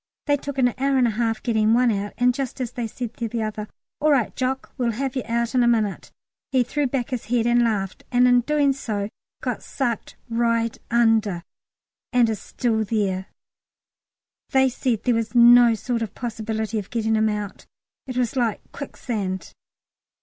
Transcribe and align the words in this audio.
They 0.25 0.35
took 0.35 0.57
an 0.57 0.69
hour 0.79 0.97
and 0.97 1.05
a 1.05 1.11
half 1.11 1.43
getting 1.43 1.75
one 1.75 1.91
out, 1.91 2.13
and 2.17 2.33
just 2.33 2.59
as 2.59 2.71
they 2.71 2.87
said 2.87 3.15
to 3.17 3.27
the 3.29 3.43
other, 3.43 3.67
"All 3.99 4.09
right, 4.09 4.35
Jock, 4.35 4.71
we'll 4.75 4.93
have 4.93 5.15
you 5.15 5.21
out 5.27 5.53
in 5.53 5.61
a 5.61 5.67
minute," 5.67 6.11
he 6.51 6.63
threw 6.63 6.87
back 6.87 7.11
his 7.11 7.25
head 7.25 7.45
and 7.45 7.61
laughed, 7.63 8.03
and 8.11 8.27
in 8.27 8.41
doing 8.41 8.73
so 8.73 9.09
got 9.43 9.61
sucked 9.61 10.15
right 10.27 10.75
under, 10.89 11.43
and 12.11 12.31
is 12.31 12.41
there 12.53 12.83
still. 12.87 13.25
They 14.49 14.69
said 14.69 15.03
there 15.03 15.13
was 15.13 15.35
no 15.35 15.75
sort 15.75 16.01
of 16.01 16.15
possibility 16.15 16.79
of 16.79 16.89
getting 16.89 17.15
him 17.15 17.29
out; 17.29 17.67
it 18.07 18.17
was 18.17 18.35
like 18.35 18.59
a 18.65 18.69
quicksand. 18.69 19.53